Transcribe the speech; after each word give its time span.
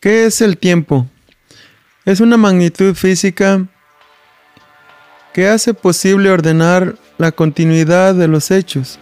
¿Qué 0.00 0.26
es 0.26 0.40
el 0.42 0.58
tiempo? 0.58 1.08
Es 2.04 2.20
una 2.20 2.36
magnitud 2.36 2.94
física 2.94 3.66
que 5.34 5.48
hace 5.48 5.74
posible 5.74 6.30
ordenar 6.30 6.94
la 7.18 7.32
continuidad 7.32 8.14
de 8.14 8.28
los 8.28 8.52
hechos, 8.52 9.00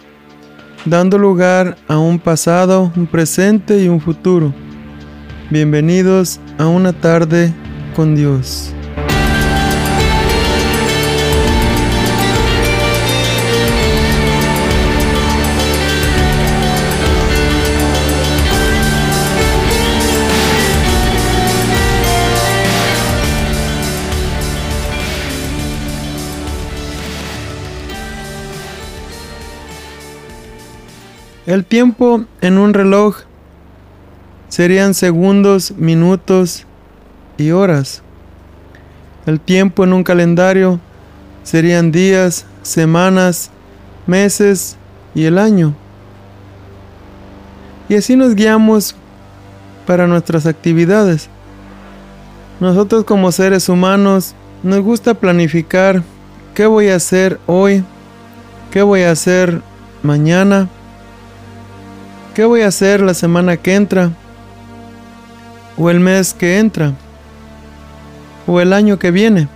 dando 0.85 1.19
lugar 1.19 1.77
a 1.87 1.99
un 1.99 2.17
pasado, 2.17 2.91
un 2.95 3.05
presente 3.05 3.77
y 3.77 3.87
un 3.89 4.01
futuro. 4.01 4.55
Bienvenidos 5.51 6.39
a 6.57 6.65
una 6.65 6.93
tarde 6.93 7.53
con 7.95 8.15
Dios. 8.15 8.73
El 31.47 31.63
tiempo 31.63 32.25
en 32.41 32.57
un 32.57 32.73
reloj 32.73 33.19
serían 34.49 34.93
segundos, 34.93 35.71
minutos 35.77 36.65
y 37.37 37.51
horas. 37.51 38.03
El 39.25 39.39
tiempo 39.39 39.85
en 39.85 39.93
un 39.93 40.03
calendario 40.03 40.81
serían 41.43 41.93
días, 41.93 42.45
semanas, 42.63 43.49
meses 44.07 44.75
y 45.15 45.23
el 45.23 45.37
año. 45.37 45.73
Y 47.87 47.95
así 47.95 48.17
nos 48.17 48.35
guiamos 48.35 48.93
para 49.85 50.05
nuestras 50.05 50.47
actividades. 50.47 51.29
Nosotros 52.59 53.05
como 53.05 53.31
seres 53.31 53.69
humanos 53.69 54.35
nos 54.63 54.81
gusta 54.81 55.13
planificar 55.13 56.03
qué 56.53 56.65
voy 56.65 56.89
a 56.89 56.95
hacer 56.95 57.39
hoy, 57.45 57.85
qué 58.69 58.81
voy 58.81 59.03
a 59.03 59.11
hacer 59.11 59.61
mañana, 60.03 60.67
¿Qué 62.37 62.45
voy 62.45 62.61
a 62.61 62.67
hacer 62.67 63.01
la 63.01 63.15
semana 63.15 63.57
que 63.57 63.73
entra? 63.73 64.11
¿O 65.75 65.89
el 65.89 65.99
mes 65.99 66.35
que 66.35 66.59
entra? 66.59 66.93
¿O 68.45 68.61
el 68.61 68.73
año 68.73 68.99
que 68.99 69.09
viene? 69.09 69.47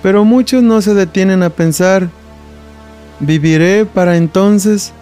Pero 0.00 0.24
muchos 0.24 0.62
no 0.62 0.80
se 0.80 0.94
detienen 0.94 1.42
a 1.42 1.50
pensar, 1.50 2.08
¿viviré 3.18 3.84
para 3.84 4.16
entonces? 4.16 4.92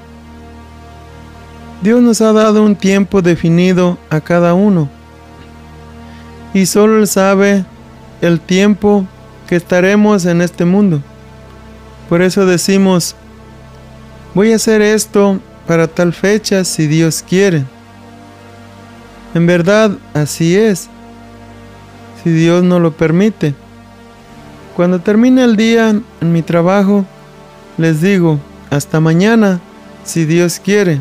Dios 1.83 2.01
nos 2.01 2.23
ha 2.23 2.33
dado 2.33 2.63
un 2.63 2.77
tiempo 2.77 3.21
definido 3.21 3.99
a 4.09 4.23
cada 4.23 4.55
uno. 4.55 4.89
Y 6.55 6.65
solo 6.65 6.97
Él 6.97 7.09
sabe 7.09 7.67
el 8.23 8.41
tiempo 8.41 9.05
que 9.47 9.57
estaremos 9.57 10.25
en 10.25 10.41
este 10.41 10.65
mundo. 10.65 11.03
Por 12.09 12.23
eso 12.23 12.47
decimos, 12.47 13.15
voy 14.35 14.53
a 14.53 14.57
hacer 14.57 14.81
esto 14.81 15.43
para 15.67 15.89
tal 15.89 16.13
fecha 16.13 16.65
si 16.65 16.87
Dios 16.87 17.25
quiere. 17.27 17.65
En 19.35 19.47
verdad, 19.47 19.93
así 20.15 20.57
es, 20.57 20.89
si 22.23 22.31
Dios 22.31 22.63
no 22.63 22.81
lo 22.81 22.93
permite. 22.93 23.55
Cuando 24.77 25.01
termine 25.01 25.45
el 25.45 25.57
día 25.57 25.91
en 25.91 26.33
mi 26.33 26.43
trabajo, 26.43 27.05
les 27.77 28.01
digo, 28.01 28.39
hasta 28.71 29.01
mañana, 29.01 29.61
si 30.05 30.25
Dios 30.25 30.61
quiere. 30.63 31.01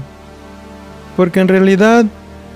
Porque 1.16 1.39
en 1.39 1.47
realidad 1.47 2.05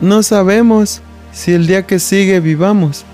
no 0.02 0.23
sabemos 0.23 1.02
si 1.31 1.53
el 1.53 1.67
día 1.67 1.85
que 1.85 1.99
sigue 1.99 2.39
vivamos. 2.39 3.05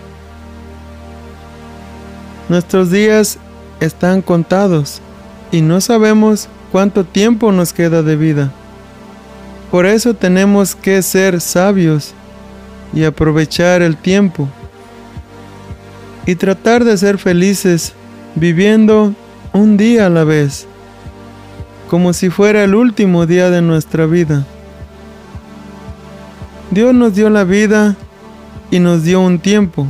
Nuestros 2.49 2.91
días 2.91 3.37
están 3.79 4.21
contados 4.21 5.01
y 5.51 5.61
no 5.61 5.81
sabemos 5.81 6.47
cuánto 6.71 7.03
tiempo 7.03 7.51
nos 7.51 7.73
queda 7.73 8.01
de 8.03 8.15
vida. 8.15 8.51
Por 9.75 9.85
eso 9.85 10.13
tenemos 10.13 10.73
que 10.73 11.01
ser 11.01 11.41
sabios 11.41 12.13
y 12.93 13.03
aprovechar 13.03 13.81
el 13.81 13.97
tiempo 13.97 14.47
y 16.25 16.35
tratar 16.35 16.85
de 16.85 16.95
ser 16.95 17.17
felices 17.17 17.91
viviendo 18.35 19.13
un 19.51 19.75
día 19.75 20.05
a 20.05 20.09
la 20.09 20.23
vez, 20.23 20.65
como 21.89 22.13
si 22.13 22.29
fuera 22.29 22.63
el 22.63 22.73
último 22.73 23.25
día 23.25 23.49
de 23.49 23.61
nuestra 23.61 24.05
vida. 24.05 24.45
Dios 26.71 26.93
nos 26.93 27.13
dio 27.13 27.29
la 27.29 27.43
vida 27.43 27.97
y 28.71 28.79
nos 28.79 29.03
dio 29.03 29.19
un 29.19 29.39
tiempo, 29.39 29.87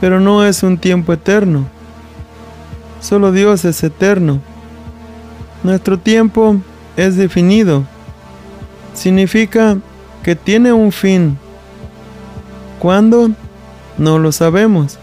pero 0.00 0.18
no 0.18 0.46
es 0.46 0.62
un 0.62 0.78
tiempo 0.78 1.12
eterno. 1.12 1.66
Solo 3.02 3.32
Dios 3.32 3.66
es 3.66 3.84
eterno. 3.84 4.40
Nuestro 5.62 5.98
tiempo 5.98 6.56
es 6.96 7.16
definido 7.16 7.84
significa 8.96 9.78
que 10.22 10.34
tiene 10.34 10.72
un 10.72 10.90
fin. 10.90 11.38
¿Cuándo? 12.80 13.30
No 13.98 14.18
lo 14.18 14.32
sabemos. 14.32 14.98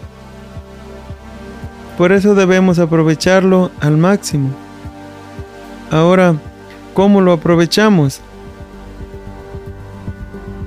Por 1.96 2.12
eso 2.12 2.34
debemos 2.34 2.78
aprovecharlo 2.78 3.70
al 3.80 3.96
máximo. 3.96 4.50
Ahora, 5.90 6.36
¿cómo 6.92 7.20
lo 7.20 7.32
aprovechamos? 7.32 8.20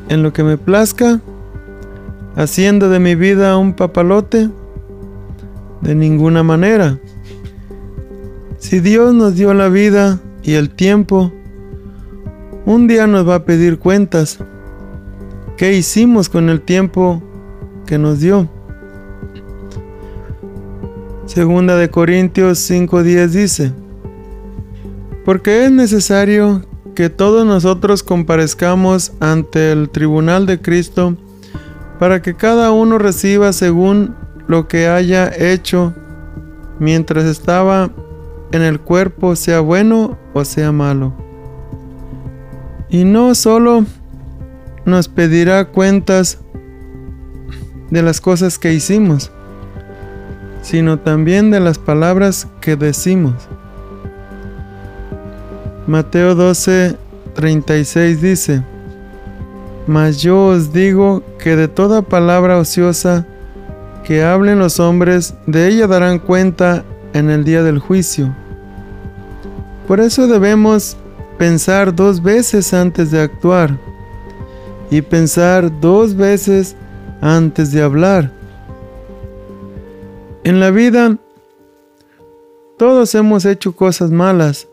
¿En 0.10 0.24
lo 0.24 0.32
que 0.32 0.44
me 0.44 0.58
plazca? 0.58 1.20
¿Haciendo 2.36 2.90
de 2.90 3.00
mi 3.00 3.16
vida 3.16 3.58
un 3.58 3.74
papalote? 3.74 4.50
De 5.82 5.96
ninguna 5.96 6.44
manera. 6.44 6.98
Si 8.58 8.80
Dios 8.80 9.14
nos 9.14 9.36
dio 9.36 9.54
la 9.54 9.70
vida 9.70 10.20
y 10.44 10.54
el 10.54 10.70
tiempo, 10.70 11.32
un 12.68 12.86
día 12.86 13.08
nos 13.08 13.26
va 13.26 13.36
a 13.36 13.46
pedir 13.46 13.80
cuentas. 13.80 14.40
¿Qué 15.56 15.72
hicimos 15.72 16.28
con 16.28 16.50
el 16.50 16.60
tiempo 16.60 17.24
que 17.86 17.98
nos 17.98 18.20
dio? 18.20 18.50
Segunda 21.26 21.78
de 21.78 21.90
Corintios 21.90 22.60
5:10 22.60 23.28
dice, 23.30 23.72
porque 25.24 25.64
es 25.64 25.72
necesario 25.72 26.66
que 26.94 27.10
todos 27.10 27.46
nosotros 27.46 28.04
comparezcamos 28.04 29.14
ante 29.22 29.72
el 29.72 29.90
tribunal 29.90 30.46
de 30.46 30.60
Cristo 30.60 31.16
para 32.00 32.22
que 32.22 32.36
cada 32.36 32.72
uno 32.72 32.98
reciba 32.98 33.54
según 33.54 34.14
lo 34.48 34.68
que 34.68 34.90
haya 34.90 35.32
hecho 35.34 35.94
mientras 36.80 37.24
estaba 37.24 37.92
en 38.52 38.62
el 38.62 38.82
cuerpo, 38.82 39.38
sea 39.38 39.62
bueno 39.62 40.18
o 40.34 40.44
sea 40.44 40.74
malo. 40.74 41.27
Y 42.90 43.04
no 43.04 43.36
solo 43.36 43.86
nos 44.86 45.08
pedirá 45.08 45.66
cuentas 45.66 46.40
de 47.90 48.02
las 48.02 48.22
cosas 48.22 48.58
que 48.58 48.74
hicimos, 48.74 49.32
sino 50.62 51.00
también 51.00 51.52
de 51.52 51.60
las 51.60 51.78
palabras 51.78 52.48
que 52.62 52.76
decimos. 52.76 53.34
Mateo 55.88 56.36
12, 56.36 56.98
36 57.34 58.22
dice, 58.22 58.64
Mas 59.88 60.22
yo 60.22 60.48
os 60.48 60.74
digo 60.74 61.24
que 61.40 61.56
de 61.56 61.68
toda 61.68 62.02
palabra 62.02 62.58
ociosa 62.58 63.26
que 64.04 64.24
hablen 64.24 64.60
los 64.60 64.80
hombres, 64.80 65.34
de 65.46 65.68
ella 65.68 65.88
darán 65.88 66.20
cuenta 66.20 66.86
en 67.14 67.30
el 67.30 67.44
día 67.44 67.64
del 67.64 67.80
juicio. 67.80 68.34
Por 69.88 70.00
eso 70.00 70.28
debemos 70.28 70.98
pensar 71.38 71.96
dos 71.96 72.22
veces 72.22 72.74
antes 72.74 73.12
de 73.12 73.22
actuar 73.22 73.78
y 74.90 75.02
pensar 75.02 75.80
dos 75.80 76.16
veces 76.16 76.76
antes 77.22 77.72
de 77.72 77.82
hablar. 77.82 78.32
En 80.44 80.60
la 80.60 80.72
vida 80.72 81.18
todos 82.78 83.16
hemos 83.16 83.46
hecho 83.46 83.76
cosas 83.76 84.12
malas. 84.12 84.68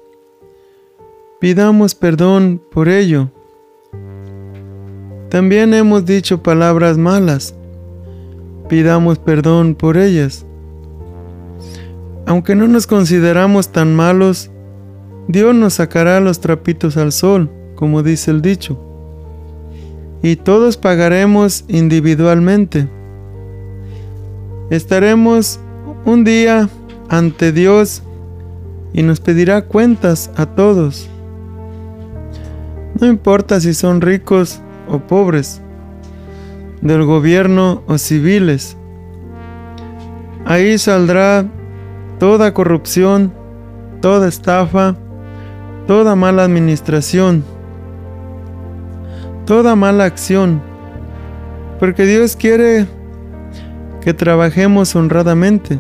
Pidamos 1.41 1.95
perdón 1.95 2.61
por 2.71 2.89
ello. 2.89 3.31
También 5.31 5.75
hemos 5.75 6.05
dicho 6.05 6.43
palabras 6.43 6.97
malas. 6.97 7.55
Pidamos 8.69 9.19
perdón 9.19 9.75
por 9.75 9.97
ellas. 9.97 10.47
Aunque 12.27 12.55
no 12.55 12.69
nos 12.69 12.87
consideramos 12.87 13.71
tan 13.71 13.95
malos, 13.95 14.51
Dios 15.27 15.55
nos 15.55 15.75
sacará 15.75 16.21
los 16.21 16.41
trapitos 16.41 16.97
al 16.97 17.11
sol, 17.11 17.51
como 17.75 18.03
dice 18.03 18.31
el 18.31 18.43
dicho, 18.43 18.79
y 20.23 20.37
todos 20.37 20.77
pagaremos 20.77 21.65
individualmente. 21.69 22.89
Estaremos 24.71 25.61
un 26.05 26.25
día 26.25 26.69
ante 27.09 27.53
Dios 27.53 28.03
y 28.93 29.03
nos 29.03 29.21
pedirá 29.21 29.63
cuentas 29.67 30.31
a 30.37 30.47
todos. 30.47 31.09
No 33.01 33.07
importa 33.07 33.61
si 33.61 33.75
son 33.75 34.01
ricos 34.01 34.61
o 34.89 34.99
pobres, 34.99 35.61
del 36.81 37.05
gobierno 37.05 37.83
o 37.87 37.99
civiles. 37.99 38.77
Ahí 40.45 40.77
saldrá 40.79 41.47
toda 42.19 42.53
corrupción, 42.55 43.33
toda 44.01 44.29
estafa, 44.29 44.97
toda 45.87 46.17
mala 46.17 46.45
administración, 46.45 47.45
toda 49.47 49.77
mala 49.77 50.05
acción, 50.05 50.63
porque 51.79 52.07
Dios 52.07 52.37
quiere 52.37 52.87
que 54.01 54.15
trabajemos 54.15 54.95
honradamente. 54.97 55.79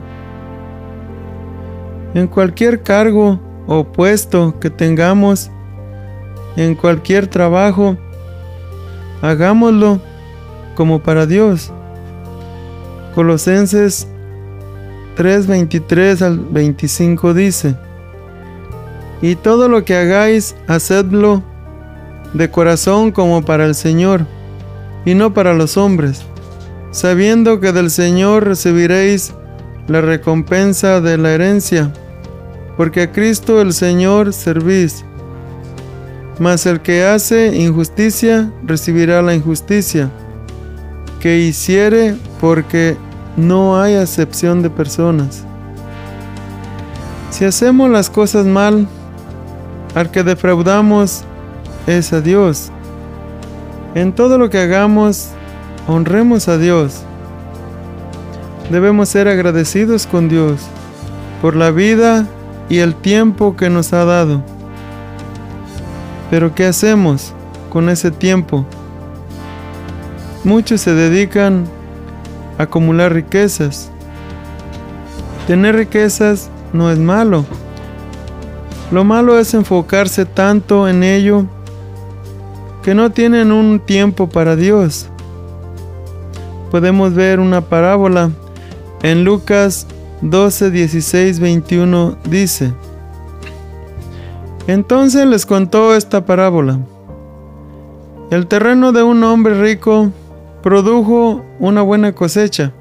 En 2.15 2.27
cualquier 2.27 2.83
cargo 2.83 3.41
o 3.67 3.85
puesto 3.85 4.59
que 4.61 4.71
tengamos, 4.71 5.51
en 6.57 6.75
cualquier 6.75 7.27
trabajo, 7.27 7.97
hagámoslo 9.23 10.01
como 10.75 11.03
para 11.03 11.27
Dios. 11.27 11.73
Colosenses 13.15 14.07
3:23 15.17 16.23
al 16.23 16.39
25 16.39 17.35
dice, 17.35 17.77
y 19.23 19.37
todo 19.37 19.69
lo 19.69 19.85
que 19.85 19.97
hagáis, 19.97 20.55
hacedlo 20.67 21.43
de 22.33 22.51
corazón 22.51 23.13
como 23.13 23.45
para 23.45 23.65
el 23.65 23.75
Señor, 23.75 24.27
y 25.05 25.15
no 25.15 25.33
para 25.35 25.55
los 25.55 25.77
hombres, 25.77 26.23
sabiendo 26.91 27.61
que 27.61 27.73
del 27.73 27.91
Señor 27.91 28.45
recibiréis 28.45 29.35
la 29.87 30.01
recompensa 30.01 31.01
de 31.01 31.19
la 31.19 31.33
herencia, 31.33 31.93
porque 32.77 33.03
a 33.03 33.13
Cristo 33.13 33.61
el 33.61 33.73
Señor 33.73 34.33
servís. 34.33 35.05
Mas 36.39 36.67
el 36.67 36.81
que 36.81 37.05
hace 37.05 37.55
injusticia 37.57 38.51
recibirá 38.65 39.23
la 39.23 39.35
injusticia 39.35 40.11
que 41.21 41.39
hiciere, 41.39 42.17
porque 42.41 42.97
no 43.37 43.81
hay 43.81 43.95
acepción 43.95 44.63
de 44.63 44.71
personas. 44.71 45.45
Si 47.31 47.45
hacemos 47.45 47.91
las 47.91 48.11
cosas 48.11 48.47
mal, 48.47 48.89
al 49.95 50.11
que 50.11 50.23
defraudamos 50.23 51.25
es 51.87 52.13
a 52.13 52.21
Dios. 52.21 52.71
En 53.95 54.13
todo 54.13 54.39
lo 54.39 54.51
que 54.51 54.59
hagamos, 54.59 55.29
honremos 55.87 56.49
a 56.49 56.59
Dios. 56.59 57.03
Debemos 58.71 59.09
ser 59.09 59.29
agradecidos 59.29 60.07
con 60.07 60.29
Dios 60.29 60.61
por 61.41 61.55
la 61.55 61.71
vida 61.71 62.27
y 62.69 62.79
el 62.79 62.95
tiempo 62.95 63.57
que 63.57 63.71
nos 63.71 63.93
ha 63.93 64.05
dado. 64.05 64.43
Pero 66.31 66.55
¿qué 66.55 66.67
hacemos 66.67 67.33
con 67.71 67.89
ese 67.89 68.11
tiempo? 68.11 68.65
Muchos 70.43 70.81
se 70.81 70.95
dedican 70.95 71.67
a 72.59 72.65
acumular 72.65 73.13
riquezas. 73.13 73.91
Tener 75.47 75.77
riquezas 75.77 76.49
no 76.73 76.91
es 76.91 76.99
malo. 76.99 77.45
Lo 78.95 79.03
malo 79.03 79.41
es 79.41 79.55
enfocarse 79.55 80.25
tanto 80.25 80.87
en 80.87 81.03
ello 81.03 81.47
que 82.85 82.95
no 82.95 83.11
tienen 83.11 83.51
un 83.51 83.81
tiempo 83.81 84.29
para 84.29 84.55
Dios. 84.55 85.09
Podemos 86.71 87.13
ver 87.13 87.41
una 87.41 87.61
parábola 87.61 88.31
en 89.03 89.25
Lucas 89.25 89.89
12, 90.21 90.71
16, 90.71 91.41
21 91.41 92.19
dice, 92.31 92.73
Entonces 94.69 95.27
les 95.27 95.45
contó 95.45 95.97
esta 95.97 96.25
parábola. 96.25 96.79
El 98.31 98.47
terreno 98.47 98.93
de 98.93 99.03
un 99.03 99.25
hombre 99.25 99.61
rico 99.61 100.13
produjo 100.63 101.45
una 101.59 101.83
buena 101.83 102.13
cosecha. 102.13 102.73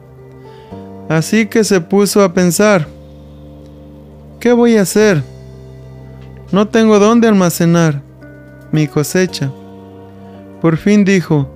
Así 1.09 1.47
que 1.47 1.63
se 1.63 1.81
puso 1.81 2.23
a 2.23 2.35
pensar, 2.35 2.85
¿qué 4.39 4.53
voy 4.53 4.77
a 4.77 4.83
hacer? 4.83 5.32
No 6.53 6.67
tengo 6.67 6.99
dónde 6.99 7.27
almacenar 7.27 8.03
mi 8.71 8.87
cosecha. 8.87 9.51
Por 10.61 10.77
fin 10.77 11.03
dijo, 11.03 11.49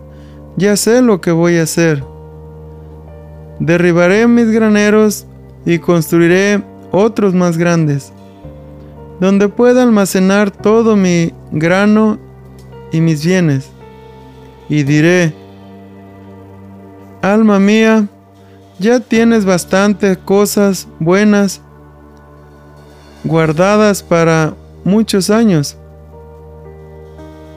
ya 0.55 0.75
sé 0.75 1.03
lo 1.03 1.21
que 1.21 1.29
voy 1.31 1.59
a 1.59 1.63
hacer. 1.63 2.03
Derribaré 3.59 4.27
mis 4.27 4.49
graneros 4.49 5.27
y 5.67 5.77
construiré 5.77 6.63
otros 6.91 7.35
más 7.35 7.59
grandes, 7.59 8.11
donde 9.19 9.49
pueda 9.49 9.83
almacenar 9.83 10.49
todo 10.49 10.95
mi 10.95 11.31
grano 11.51 12.17
y 12.91 12.99
mis 12.99 13.23
bienes. 13.23 13.69
Y 14.67 14.81
diré, 14.81 15.31
Alma 17.21 17.59
mía, 17.59 18.07
ya 18.79 18.99
tienes 18.99 19.45
bastantes 19.45 20.17
cosas 20.17 20.87
buenas 20.99 21.61
guardadas 23.23 24.01
para 24.01 24.55
muchos 24.87 25.29
años. 25.29 25.77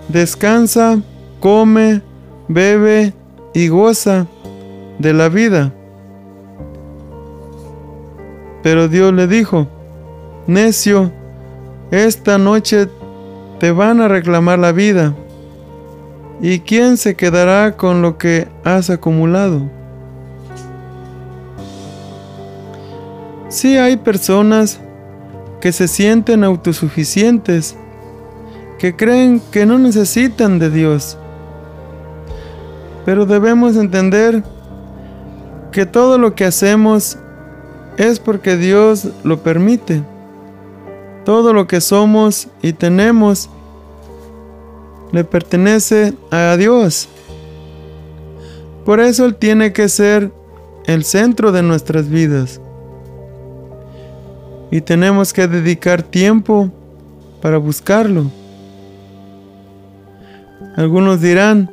Descansa, 0.09 1.00
come, 1.38 2.03
bebe 2.49 3.15
y 3.55 3.69
goza 3.69 4.27
de 4.99 5.12
la 5.15 5.29
vida. 5.29 5.73
Pero 8.62 8.88
Dios 8.88 9.15
le 9.15 9.29
dijo, 9.29 9.69
necio, 10.49 11.12
esta 11.93 12.37
noche 12.37 12.88
te 13.61 13.71
van 13.71 14.00
a 14.00 14.09
reclamar 14.09 14.59
la 14.59 14.73
vida. 14.73 15.15
¿Y 16.43 16.61
quién 16.61 16.97
se 16.97 17.15
quedará 17.15 17.76
con 17.76 18.03
lo 18.03 18.19
que 18.19 18.49
has 18.65 18.91
acumulado? 18.91 19.71
Sí 23.49 23.76
hay 23.76 23.97
personas 23.97 24.81
que 25.61 25.73
se 25.73 25.89
sienten 25.89 26.45
autosuficientes, 26.45 27.77
que 28.79 28.97
creen 28.97 29.41
que 29.51 29.67
no 29.67 29.79
necesitan 29.79 30.59
de 30.59 30.71
Dios. 30.71 31.19
Pero 33.05 33.27
debemos 33.27 33.77
entender 33.77 34.43
que 35.73 35.87
todo 35.87 36.19
lo 36.19 36.35
que 36.35 36.45
hacemos 36.45 37.19
es 37.97 38.19
porque 38.19 38.57
Dios 38.57 39.09
lo 39.25 39.43
permite. 39.43 40.03
Todo 41.25 41.53
lo 41.53 41.67
que 41.67 41.81
somos 41.81 42.49
y 42.62 42.73
tenemos 42.73 43.51
le 45.12 45.25
pertenece 45.25 46.14
a 46.31 46.57
Dios. 46.57 47.09
Por 48.85 49.00
eso 49.00 49.26
Él 49.26 49.35
tiene 49.35 49.73
que 49.73 49.88
ser 49.88 50.33
el 50.87 51.05
centro 51.05 51.52
de 51.52 51.62
nuestras 51.62 52.09
vidas. 52.09 52.61
Y 54.71 54.81
tenemos 54.81 55.33
que 55.33 55.49
dedicar 55.49 56.03
tiempo 56.03 56.71
para 57.43 57.59
buscarlo. 57.59 58.31
Algunos 60.77 61.21
dirán, 61.21 61.71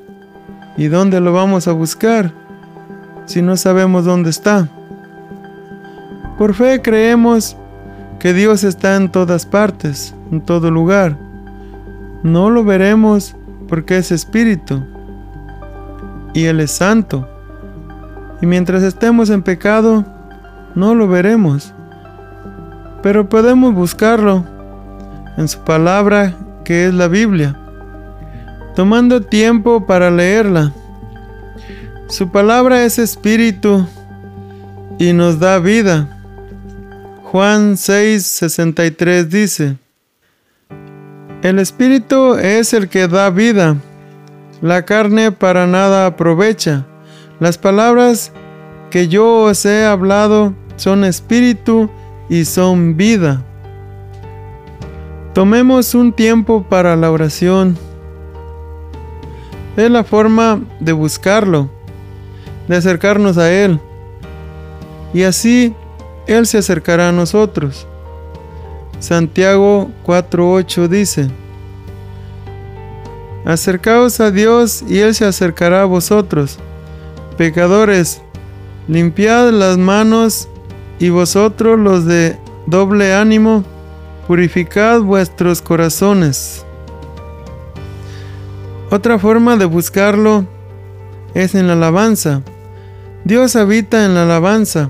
¿y 0.78 0.88
dónde 0.88 1.20
lo 1.20 1.34
vamos 1.34 1.68
a 1.68 1.74
buscar 1.74 2.34
si 3.26 3.42
no 3.42 3.56
sabemos 3.58 4.06
dónde 4.06 4.30
está? 4.30 4.70
Por 6.38 6.54
fe 6.54 6.82
creemos 6.82 7.56
que 8.20 8.34
Dios 8.34 8.64
está 8.64 8.96
en 8.96 9.12
todas 9.12 9.46
partes, 9.46 10.16
en 10.32 10.42
todo 10.42 10.72
lugar 10.72 11.28
no 12.24 12.50
lo 12.50 12.64
veremos 12.64 13.36
porque 13.68 13.98
es 13.98 14.12
espíritu 14.12 14.84
y 16.34 16.46
Él 16.46 16.60
es 16.60 16.72
santo. 16.72 17.28
Y 18.42 18.46
mientras 18.46 18.84
estemos 18.84 19.30
en 19.30 19.44
pecado, 19.44 20.06
no 20.76 20.94
lo 20.94 21.08
veremos. 21.08 21.74
Pero 23.08 23.30
podemos 23.30 23.74
buscarlo 23.74 24.44
en 25.38 25.48
su 25.48 25.60
palabra 25.60 26.36
que 26.66 26.88
es 26.88 26.94
la 26.94 27.08
Biblia, 27.08 27.58
tomando 28.76 29.22
tiempo 29.22 29.86
para 29.86 30.12
leerla. 30.12 30.74
Su 32.10 32.30
palabra 32.34 32.84
es 32.84 33.00
espíritu 33.00 33.88
y 35.00 35.14
nos 35.14 35.40
da 35.40 35.58
vida. 35.60 36.22
Juan 37.24 37.76
6:63 37.78 39.24
dice, 39.30 39.78
el 41.44 41.60
espíritu 41.60 42.36
es 42.36 42.74
el 42.74 42.90
que 42.90 43.08
da 43.08 43.30
vida. 43.30 43.78
La 44.62 44.84
carne 44.84 45.32
para 45.32 45.66
nada 45.66 46.08
aprovecha. 46.08 46.86
Las 47.40 47.58
palabras 47.58 48.34
que 48.92 49.08
yo 49.08 49.44
os 49.44 49.66
he 49.66 49.86
hablado 49.86 50.54
son 50.76 51.06
espíritu 51.06 51.90
y 52.30 52.46
son 52.46 52.98
vida. 52.98 53.44
Tomemos 55.34 55.94
un 55.94 56.12
tiempo 56.14 56.64
para 56.64 56.96
la 56.96 57.12
oración. 57.12 57.78
Es 59.76 59.92
la 59.92 60.04
forma 60.04 60.62
de 60.80 60.92
buscarlo, 60.92 61.70
de 62.68 62.76
acercarnos 62.76 63.38
a 63.38 63.52
Él. 63.52 63.80
Y 65.14 65.24
así 65.24 65.74
Él 66.26 66.48
se 66.48 66.58
acercará 66.58 67.10
a 67.10 67.12
nosotros. 67.12 67.88
Santiago 69.00 69.92
4.8 70.06 70.88
dice, 70.88 71.30
Acercaos 73.46 74.20
a 74.20 74.32
Dios 74.32 74.84
y 74.90 75.00
Él 75.00 75.14
se 75.14 75.26
acercará 75.26 75.84
a 75.84 75.86
vosotros. 75.86 76.58
pecadores, 77.38 78.22
limpiad 78.88 79.52
las 79.52 79.78
manos 79.78 80.50
y 81.00 81.10
vosotros 81.10 81.80
los 81.80 82.06
de 82.06 82.38
doble 82.66 83.14
ánimo, 83.14 83.64
purificad 84.28 85.02
vuestros 85.02 85.62
corazones. 85.62 86.66
Otra 88.90 89.20
forma 89.20 89.58
de 89.58 89.66
buscarlo 89.66 90.46
es 91.34 91.56
en 91.56 91.68
la 91.68 91.74
alabanza. 91.74 92.42
Dios 93.24 93.56
habita 93.56 94.06
en 94.06 94.16
la 94.16 94.24
alabanza. 94.24 94.90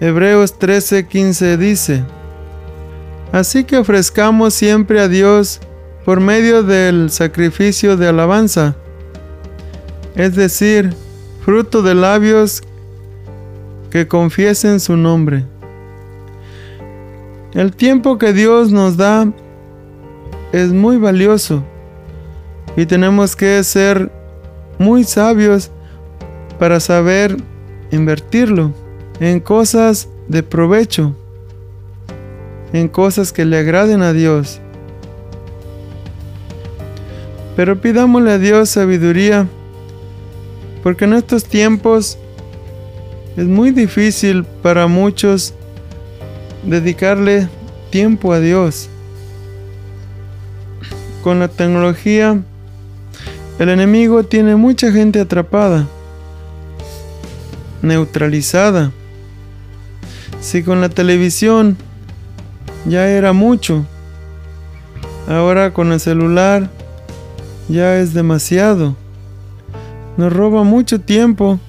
Hebreos 0.00 0.58
13:15 0.58 1.56
dice, 1.58 2.04
Así 3.32 3.64
que 3.64 3.76
ofrezcamos 3.76 4.54
siempre 4.54 5.00
a 5.00 5.08
Dios 5.08 5.60
por 6.04 6.20
medio 6.20 6.62
del 6.62 7.10
sacrificio 7.10 7.96
de 7.96 8.08
alabanza, 8.08 8.74
es 10.16 10.34
decir, 10.34 10.94
fruto 11.44 11.82
de 11.82 11.94
labios 11.94 12.62
que 13.90 14.06
confiesen 14.06 14.80
su 14.80 14.96
nombre. 14.96 15.44
El 17.52 17.74
tiempo 17.74 18.16
que 18.16 18.32
Dios 18.32 18.70
nos 18.70 18.96
da 18.96 19.30
es 20.52 20.72
muy 20.72 20.96
valioso 20.96 21.64
y 22.76 22.86
tenemos 22.86 23.34
que 23.34 23.62
ser 23.64 24.10
muy 24.78 25.04
sabios 25.04 25.70
para 26.58 26.78
saber 26.78 27.36
invertirlo 27.90 28.72
en 29.18 29.40
cosas 29.40 30.08
de 30.28 30.42
provecho, 30.42 31.16
en 32.72 32.86
cosas 32.88 33.32
que 33.32 33.44
le 33.44 33.58
agraden 33.58 34.02
a 34.02 34.12
Dios. 34.12 34.60
Pero 37.56 37.80
pidámosle 37.80 38.32
a 38.32 38.38
Dios 38.38 38.70
sabiduría, 38.70 39.48
porque 40.82 41.04
en 41.04 41.14
estos 41.14 41.44
tiempos 41.44 42.16
es 43.36 43.46
muy 43.46 43.70
difícil 43.70 44.44
para 44.44 44.86
muchos 44.86 45.54
dedicarle 46.64 47.48
tiempo 47.90 48.32
a 48.32 48.40
Dios. 48.40 48.88
Con 51.22 51.38
la 51.38 51.48
tecnología, 51.48 52.40
el 53.58 53.68
enemigo 53.68 54.24
tiene 54.24 54.56
mucha 54.56 54.90
gente 54.90 55.20
atrapada, 55.20 55.86
neutralizada. 57.82 58.92
Si 60.40 60.62
con 60.62 60.80
la 60.80 60.88
televisión 60.88 61.76
ya 62.86 63.08
era 63.08 63.32
mucho, 63.32 63.84
ahora 65.28 65.72
con 65.72 65.92
el 65.92 66.00
celular 66.00 66.70
ya 67.68 67.98
es 67.98 68.14
demasiado. 68.14 68.96
Nos 70.16 70.32
roba 70.32 70.64
mucho 70.64 71.00
tiempo. 71.00 71.60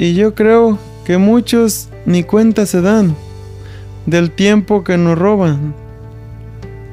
Y 0.00 0.14
yo 0.14 0.34
creo 0.34 0.78
que 1.04 1.18
muchos 1.18 1.90
ni 2.06 2.22
cuenta 2.22 2.64
se 2.64 2.80
dan 2.80 3.14
del 4.06 4.30
tiempo 4.30 4.82
que 4.82 4.96
nos 4.96 5.18
roban 5.18 5.74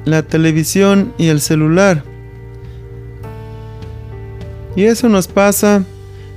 la 0.04 0.22
televisión 0.22 1.14
y 1.16 1.28
el 1.28 1.40
celular. 1.40 2.04
Y 4.76 4.84
eso 4.84 5.08
nos 5.08 5.26
pasa 5.26 5.84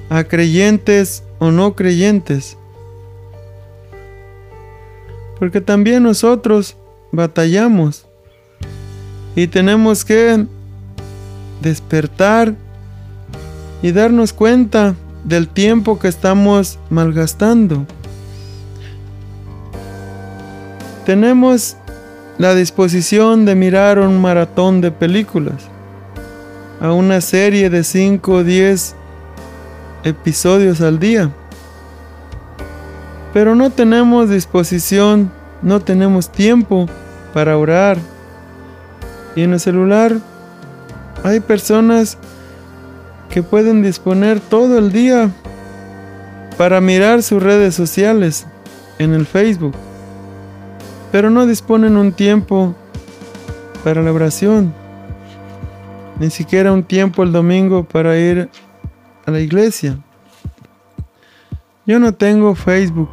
a 0.10 0.24
creyentes 0.24 1.25
o 1.40 1.51
no 1.51 1.75
creyentes. 1.75 2.58
Porque 5.40 5.60
también 5.60 6.04
nosotros 6.04 6.78
batallamos 7.12 8.06
y 9.36 9.48
tenemos 9.48 10.06
que 10.06 10.46
despertar 11.62 12.56
y 13.82 13.92
darnos 13.92 14.32
cuenta 14.32 14.96
del 15.24 15.48
tiempo 15.48 16.00
que 16.00 16.08
estamos 16.08 16.80
malgastando. 16.90 17.86
Tenemos 21.06 21.78
la 22.38 22.56
disposición 22.56 23.46
de 23.46 23.56
mirar 23.56 24.00
un 24.00 24.22
maratón 24.22 24.82
de 24.82 24.92
películas, 24.92 25.63
a 26.80 26.92
una 26.92 27.22
serie 27.22 27.70
de 27.70 27.84
5 27.84 28.32
o 28.32 28.44
10 28.44 28.96
episodios 30.04 30.82
al 30.82 31.00
día. 31.00 31.32
Pero 33.34 33.56
no 33.56 33.70
tenemos 33.70 34.30
disposición, 34.30 35.32
no 35.62 35.80
tenemos 35.80 36.32
tiempo 36.32 36.88
para 37.34 37.58
orar. 37.58 37.98
Y 39.36 39.44
en 39.44 39.54
el 39.54 39.60
celular 39.60 40.18
hay 41.24 41.40
personas 41.40 42.18
que 43.32 43.44
pueden 43.44 43.82
disponer 43.82 44.42
todo 44.42 44.78
el 44.78 44.92
día 44.92 45.32
para 46.58 46.82
mirar 46.82 47.24
sus 47.24 47.42
redes 47.42 47.74
sociales 47.74 48.46
en 49.00 49.14
el 49.14 49.26
Facebook, 49.26 49.74
pero 51.14 51.30
no 51.30 51.46
disponen 51.46 51.96
un 51.96 52.12
tiempo 52.12 52.76
para 53.86 54.02
la 54.02 54.12
oración, 54.12 54.74
ni 56.20 56.30
siquiera 56.30 56.74
un 56.74 56.84
tiempo 56.84 57.24
el 57.24 57.32
domingo 57.32 57.86
para 57.86 58.18
ir 58.18 58.50
a 59.26 59.32
la 59.32 59.40
iglesia. 59.40 59.98
Yo 61.86 62.00
no 62.00 62.14
tengo 62.14 62.54
Facebook, 62.54 63.10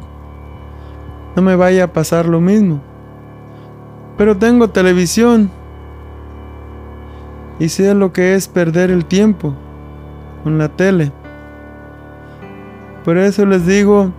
no 1.37 1.41
me 1.41 1.55
vaya 1.55 1.85
a 1.85 1.93
pasar 1.93 2.25
lo 2.25 2.41
mismo, 2.41 2.81
pero 4.17 4.37
tengo 4.37 4.69
televisión 4.69 5.49
y 7.57 7.69
sé 7.69 7.93
lo 7.93 8.11
que 8.11 8.35
es 8.35 8.49
perder 8.49 8.91
el 8.91 9.05
tiempo 9.05 9.55
con 10.43 10.57
la 10.57 10.69
tele. 10.69 11.11
Por 13.03 13.17
eso 13.17 13.45
les 13.45 13.65
digo 13.65 14.13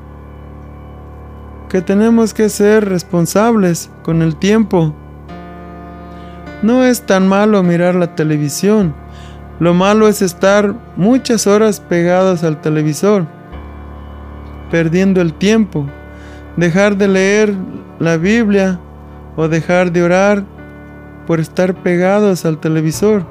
que 1.68 1.80
tenemos 1.80 2.34
que 2.34 2.48
ser 2.48 2.88
responsables 2.88 3.90
con 4.02 4.22
el 4.22 4.36
tiempo. 4.36 4.94
No 6.62 6.84
es 6.84 7.02
tan 7.02 7.28
malo 7.28 7.62
mirar 7.62 7.94
la 7.94 8.14
televisión. 8.14 8.94
Lo 9.60 9.74
malo 9.74 10.08
es 10.08 10.22
estar 10.22 10.74
muchas 10.96 11.46
horas 11.46 11.80
pegados 11.80 12.42
al 12.44 12.60
televisor, 12.60 13.26
perdiendo 14.70 15.20
el 15.20 15.34
tiempo, 15.34 15.86
dejar 16.56 16.96
de 16.96 17.08
leer 17.08 17.54
la 17.98 18.16
Biblia 18.16 18.80
o 19.36 19.48
dejar 19.48 19.92
de 19.92 20.02
orar 20.02 20.44
por 21.26 21.40
estar 21.40 21.74
pegados 21.74 22.44
al 22.44 22.58
televisor. 22.58 23.24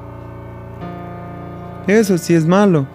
Eso 1.86 2.18
sí 2.18 2.34
es 2.34 2.46
malo. 2.46 2.86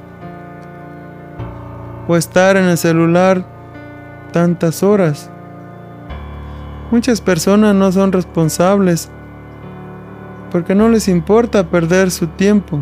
O 2.07 2.15
estar 2.15 2.55
en 2.55 2.65
el 2.65 2.77
celular 2.77 3.45
tantas 4.31 4.83
horas. 4.83 5.29
Muchas 6.91 7.19
personas 7.19 7.73
no 7.73 7.91
son 7.91 8.11
responsables 8.11 9.09
porque 10.51 10.75
no 10.75 10.87
les 10.87 11.07
importa 11.07 11.69
perder 11.69 12.11
su 12.11 12.27
tiempo. 12.27 12.79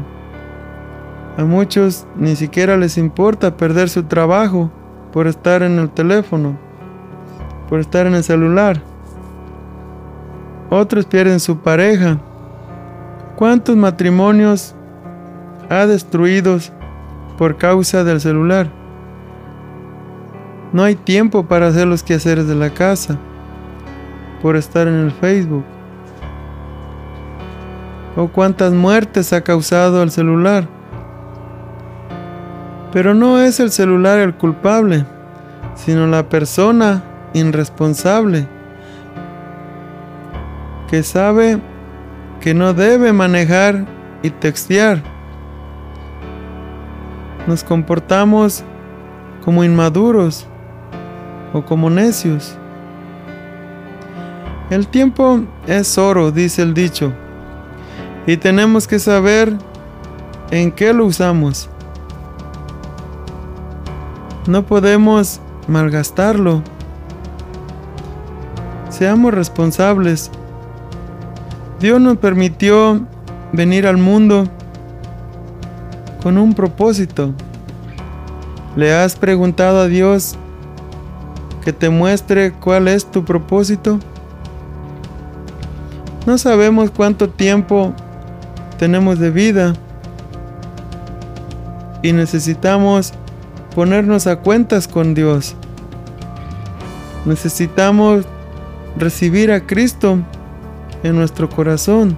A 1.38 1.44
muchos 1.44 2.06
ni 2.16 2.36
siquiera 2.36 2.78
les 2.78 2.98
importa 2.98 3.58
perder 3.58 3.90
su 3.90 4.04
trabajo 4.04 4.70
por 5.12 5.26
estar 5.26 5.64
en 5.64 5.80
el 5.80 5.90
teléfono, 5.90 6.58
por 7.70 7.80
estar 7.80 8.06
en 8.06 8.16
el 8.16 8.24
celular. 8.24 8.82
Otros 10.70 11.06
pierden 11.06 11.40
su 11.40 11.58
pareja. 11.58 12.20
¿Cuántos 13.36 13.76
matrimonios 13.76 14.76
ha 15.70 15.86
destruidos 15.86 16.72
por 17.38 17.58
causa 17.58 18.04
del 18.04 18.22
celular. 18.22 18.68
No 20.72 20.84
hay 20.84 20.96
tiempo 20.96 21.46
para 21.46 21.68
hacer 21.68 21.88
los 21.88 22.04
quehaceres 22.04 22.48
de 22.48 22.56
la 22.56 22.72
casa 22.72 23.18
por 24.42 24.56
estar 24.56 24.88
en 24.88 24.96
el 24.96 25.12
Facebook. 25.12 25.64
O 28.16 28.28
cuántas 28.28 28.74
muertes 28.74 29.34
ha 29.34 29.42
causado 29.42 30.04
el 30.04 30.12
celular. 30.12 30.68
Pero 32.92 33.14
no 33.14 33.40
es 33.40 33.60
el 33.60 33.72
celular 33.72 34.20
el 34.20 34.36
culpable, 34.36 35.06
sino 35.76 36.08
la 36.08 36.30
persona 36.30 37.04
irresponsable 37.34 38.48
que 40.90 41.02
sabe 41.02 41.60
que 42.40 42.54
no 42.54 42.74
debe 42.74 43.14
manejar 43.14 43.86
y 44.22 44.30
textear 44.30 45.13
nos 47.48 47.64
comportamos 47.64 48.64
como 49.44 49.64
inmaduros 49.64 50.48
o 51.54 51.64
como 51.64 51.90
necios. 51.90 52.58
El 54.70 54.88
tiempo 54.88 55.42
es 55.68 55.98
oro, 55.98 56.32
dice 56.32 56.62
el 56.62 56.74
dicho, 56.74 57.14
y 58.26 58.38
tenemos 58.38 58.88
que 58.88 59.00
saber 59.00 59.54
en 60.52 60.72
qué 60.72 60.94
lo 60.94 61.06
usamos. 61.06 61.70
No 64.48 64.66
podemos 64.66 65.40
malgastarlo. 65.68 66.64
Seamos 68.90 69.34
responsables. 69.34 70.32
Dios 71.80 72.00
nos 72.00 72.18
permitió 72.18 73.02
venir 73.52 73.88
al 73.88 73.98
mundo 73.98 74.48
con 76.24 76.38
un 76.38 76.54
propósito. 76.54 77.34
¿Le 78.78 78.96
has 78.96 79.18
preguntado 79.18 79.82
a 79.82 79.88
Dios 79.88 80.36
que 81.64 81.74
te 81.74 81.90
muestre 81.90 82.54
cuál 82.54 82.88
es 82.88 83.06
tu 83.06 83.26
propósito? 83.26 84.00
No 86.26 86.38
sabemos 86.38 86.90
cuánto 86.90 87.30
tiempo 87.30 87.94
tenemos 88.80 89.20
de 89.20 89.30
vida 89.30 89.74
y 92.02 92.14
necesitamos 92.14 93.14
ponernos 93.76 94.26
a 94.26 94.38
cuentas 94.38 94.88
con 94.88 95.14
Dios. 95.14 95.56
Necesitamos 97.26 98.26
recibir 98.98 99.52
a 99.52 99.66
Cristo 99.66 100.20
en 101.04 101.16
nuestro 101.16 101.50
corazón 101.50 102.18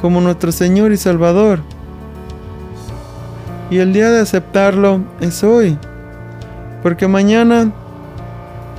como 0.00 0.20
nuestro 0.20 0.50
Señor 0.50 0.92
y 0.92 0.96
Salvador. 0.96 1.60
Y 3.70 3.78
el 3.78 3.92
día 3.92 4.10
de 4.10 4.20
aceptarlo 4.20 5.00
es 5.20 5.44
hoy, 5.44 5.78
porque 6.82 7.06
mañana 7.06 7.70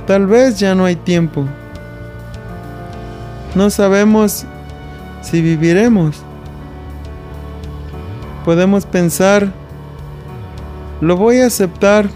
tal 0.06 0.26
vez 0.26 0.58
ya 0.58 0.74
no 0.74 0.84
hay 0.84 0.96
tiempo. 0.96 1.46
No 3.54 3.70
sabemos 3.70 4.44
si 5.22 5.40
viviremos. 5.40 6.22
Podemos 8.44 8.84
pensar, 8.84 9.50
lo 11.00 11.16
voy 11.16 11.40
a 11.40 11.46
aceptar 11.46 12.10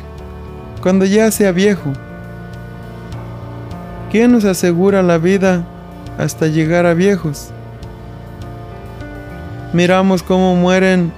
cuando 0.83 1.07
ya 1.07 1.31
sea 1.31 1.53
viejo. 1.53 1.93
¿Quién 4.11 4.33
nos 4.33 4.45
asegura 4.45 5.03
la 5.03 5.17
vida 5.17 5.65
hasta 6.19 6.47
llegar 6.47 6.85
a 6.85 6.93
viejos? 6.93 7.51
Miramos 9.73 10.23
cómo 10.23 10.57
mueren 10.57 11.13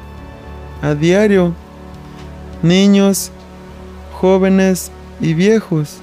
a 0.82 0.94
diario 0.94 1.54
niños, 2.62 3.30
jóvenes 4.12 4.90
y 5.20 5.35
viejos. 5.35 5.99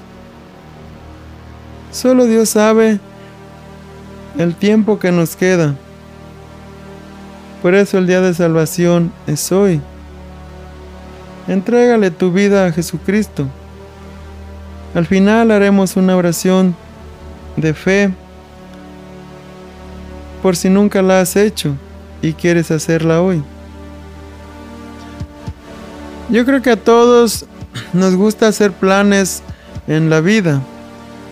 Solo 1.92 2.26
Dios 2.26 2.50
sabe 2.50 3.00
el 4.38 4.54
tiempo 4.54 4.98
que 4.98 5.12
nos 5.12 5.36
queda. 5.36 5.74
Por 7.62 7.74
eso 7.74 7.98
el 7.98 8.06
día 8.06 8.20
de 8.20 8.34
salvación 8.34 9.12
es 9.26 9.50
hoy. 9.50 9.80
Entrégale 11.48 12.10
tu 12.10 12.32
vida 12.32 12.66
a 12.66 12.72
Jesucristo. 12.72 13.46
Al 14.94 15.06
final 15.06 15.50
haremos 15.50 15.96
una 15.96 16.16
oración 16.16 16.74
de 17.56 17.74
fe 17.74 18.12
por 20.42 20.56
si 20.56 20.68
nunca 20.68 21.02
la 21.02 21.20
has 21.20 21.36
hecho 21.36 21.74
y 22.22 22.32
quieres 22.32 22.70
hacerla 22.70 23.22
hoy. 23.22 23.42
Yo 26.28 26.44
creo 26.44 26.60
que 26.60 26.70
a 26.70 26.76
todos 26.76 27.46
nos 27.92 28.16
gusta 28.16 28.48
hacer 28.48 28.72
planes 28.72 29.42
en 29.86 30.10
la 30.10 30.20
vida, 30.20 30.60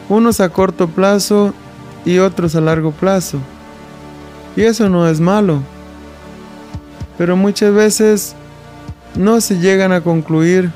unos 0.08 0.38
a 0.38 0.50
corto 0.50 0.88
plazo 0.88 1.52
y 2.04 2.18
otros 2.18 2.54
a 2.54 2.60
largo 2.60 2.92
plazo. 2.92 3.38
Y 4.56 4.62
eso 4.62 4.88
no 4.88 5.08
es 5.08 5.18
malo, 5.18 5.60
pero 7.18 7.36
muchas 7.36 7.74
veces 7.74 8.36
no 9.16 9.40
se 9.40 9.58
llegan 9.58 9.90
a 9.90 10.00
concluir 10.00 10.70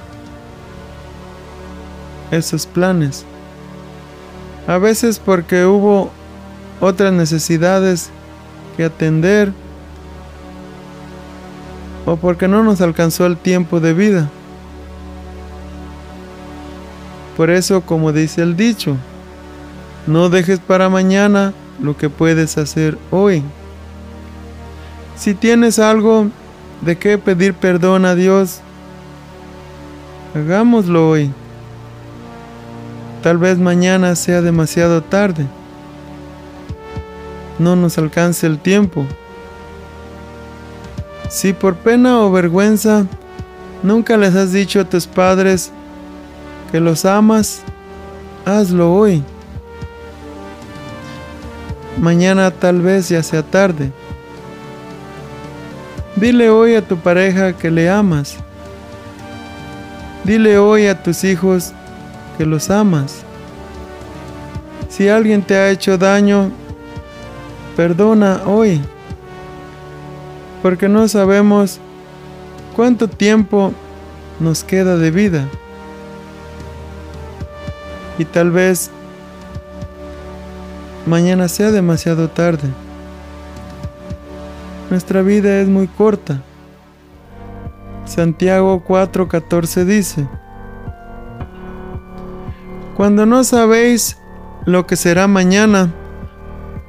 esos 2.33 2.67
planes. 2.67 3.25
A 4.67 4.79
veces 4.79 5.21
porque 5.25 5.65
hubo 5.65 6.11
otras 6.81 7.13
necesidades 7.13 8.11
que 8.77 8.85
atender 8.85 9.53
o 12.09 12.17
porque 12.17 12.49
no 12.49 12.63
nos 12.63 12.81
alcanzó 12.81 13.27
el 13.27 13.37
tiempo 13.37 13.81
de 13.81 13.93
vida. 13.93 14.31
Por 17.37 17.51
eso, 17.51 17.83
como 17.83 18.13
dice 18.13 18.43
el 18.43 18.57
dicho, 18.57 18.97
no 20.07 20.31
dejes 20.31 20.59
para 20.59 20.89
mañana 20.89 21.53
lo 21.83 21.99
que 21.99 22.09
puedes 22.09 22.57
hacer 22.57 22.97
hoy. 23.11 23.43
Si 25.17 25.35
tienes 25.35 25.79
algo 25.79 26.29
de 26.81 26.97
qué 26.97 27.19
pedir 27.19 27.53
perdón 27.53 28.07
a 28.07 28.15
Dios, 28.15 28.61
hagámoslo 30.35 31.11
hoy. 31.11 31.31
Tal 33.23 33.37
vez 33.37 33.59
mañana 33.59 34.17
sea 34.17 34.41
demasiado 34.41 35.03
tarde. 35.03 35.47
No 37.59 37.77
nos 37.77 37.99
alcance 37.99 38.47
el 38.47 38.59
tiempo. 38.59 39.05
Si 41.29 41.53
por 41.53 41.77
pena 41.77 42.21
o 42.21 42.31
vergüenza 42.31 43.07
nunca 43.83 44.17
les 44.17 44.35
has 44.35 44.53
dicho 44.53 44.81
a 44.81 44.85
tus 44.85 45.07
padres 45.07 45.71
que 46.73 46.81
los 46.81 47.05
amas, 47.05 47.61
hazlo 48.45 48.95
hoy. 48.95 49.23
Mañana 52.01 52.51
tal 52.51 52.81
vez 52.81 53.09
ya 53.09 53.23
sea 53.23 53.43
tarde. 53.43 53.93
Dile 56.17 56.49
hoy 56.51 56.75
a 56.75 56.83
tu 56.83 56.97
pareja 56.97 57.53
que 57.53 57.71
le 57.71 57.91
amas. 57.91 58.37
Dile 60.25 60.59
hoy 60.59 60.87
a 60.87 61.03
tus 61.03 61.25
hijos 61.25 61.73
que 62.37 62.47
los 62.47 62.71
amas. 62.71 63.23
Si 64.89 65.09
alguien 65.09 65.43
te 65.43 65.57
ha 65.57 65.71
hecho 65.71 65.99
daño, 65.99 66.51
perdona 67.77 68.43
hoy, 68.47 68.81
porque 70.63 70.89
no 70.89 71.09
sabemos 71.09 71.81
cuánto 72.75 73.09
tiempo 73.09 73.73
nos 74.41 74.65
queda 74.65 74.97
de 74.97 75.11
vida. 75.11 75.49
Y 78.19 78.25
tal 78.25 78.51
vez 78.51 78.91
mañana 81.07 81.49
sea 81.49 81.71
demasiado 81.71 82.29
tarde. 82.29 82.69
Nuestra 84.91 85.23
vida 85.23 85.61
es 85.61 85.69
muy 85.69 85.87
corta. 85.87 86.43
Santiago 88.05 88.83
4:14 88.87 89.85
dice, 89.85 90.29
cuando 92.97 93.27
no 93.27 93.45
sabéis 93.45 94.19
lo 94.65 94.87
que 94.87 94.97
será 94.97 95.29
mañana, 95.29 95.93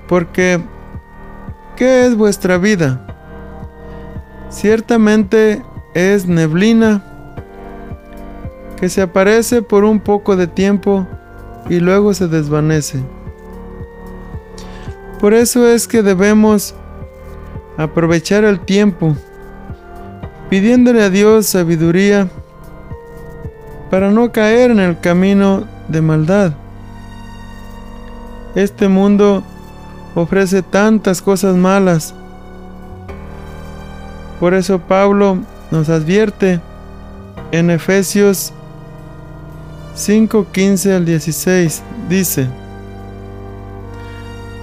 porque 0.08 0.62
¿qué 1.75 2.05
es 2.05 2.15
vuestra 2.15 2.58
vida? 2.58 3.09
Ciertamente 4.49 5.63
es 5.93 6.25
neblina 6.27 7.03
que 8.79 8.89
se 8.89 9.01
aparece 9.01 9.62
por 9.62 9.83
un 9.83 9.99
poco 9.99 10.35
de 10.35 10.47
tiempo 10.47 11.05
y 11.69 11.79
luego 11.79 12.13
se 12.13 12.27
desvanece. 12.27 13.03
Por 15.19 15.33
eso 15.33 15.67
es 15.67 15.88
que 15.88 16.01
debemos 16.01 16.73
aprovechar 17.77 18.43
el 18.43 18.59
tiempo, 18.62 19.15
pidiéndole 20.49 21.03
a 21.03 21.09
Dios 21.09 21.45
sabiduría 21.45 22.29
para 23.89 24.12
no 24.12 24.31
caer 24.31 24.71
en 24.71 24.79
el 24.79 24.99
camino 24.99 25.65
de 25.88 26.01
maldad. 26.01 26.53
Este 28.55 28.88
mundo 28.88 29.43
ofrece 30.15 30.62
tantas 30.62 31.21
cosas 31.21 31.55
malas. 31.55 32.15
Por 34.39 34.54
eso 34.54 34.80
Pablo 34.80 35.39
nos 35.71 35.89
advierte 35.89 36.62
en 37.52 37.69
Efesios 37.69 38.54
5, 39.95 40.47
15 40.52 40.93
al 40.93 41.06
16. 41.06 41.84
Dice, 42.08 42.47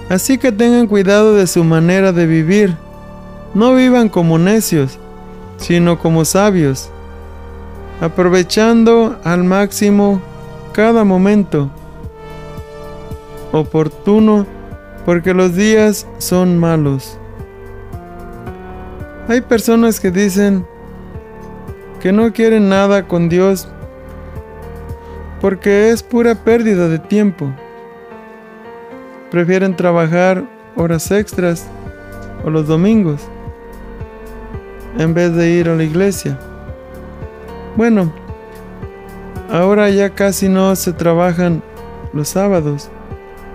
Así 0.09 0.37
que 0.37 0.51
tengan 0.51 0.87
cuidado 0.87 1.35
de 1.35 1.47
su 1.47 1.63
manera 1.63 2.11
de 2.11 2.25
vivir. 2.25 2.75
No 3.53 3.75
vivan 3.75 4.09
como 4.09 4.37
necios, 4.37 4.97
sino 5.57 5.99
como 5.99 6.23
sabios, 6.23 6.89
aprovechando 7.99 9.17
al 9.23 9.43
máximo 9.43 10.21
cada 10.71 11.03
momento 11.03 11.69
oportuno 13.51 14.45
porque 15.05 15.33
los 15.33 15.55
días 15.55 16.07
son 16.19 16.57
malos. 16.57 17.17
Hay 19.27 19.41
personas 19.41 19.99
que 19.99 20.11
dicen 20.11 20.65
que 21.99 22.11
no 22.11 22.31
quieren 22.31 22.69
nada 22.69 23.07
con 23.07 23.29
Dios 23.29 23.67
porque 25.41 25.89
es 25.89 26.01
pura 26.03 26.35
pérdida 26.35 26.87
de 26.87 26.99
tiempo. 26.99 27.51
Prefieren 29.31 29.75
trabajar 29.75 30.43
horas 30.75 31.11
extras 31.11 31.67
o 32.45 32.49
los 32.49 32.67
domingos 32.67 33.21
en 34.97 35.13
vez 35.13 35.33
de 35.33 35.49
ir 35.49 35.69
a 35.69 35.75
la 35.75 35.83
iglesia. 35.83 36.39
Bueno, 37.75 38.11
Ahora 39.49 39.89
ya 39.89 40.09
casi 40.09 40.49
no 40.49 40.75
se 40.75 40.91
trabajan 40.91 41.63
los 42.11 42.27
sábados, 42.27 42.89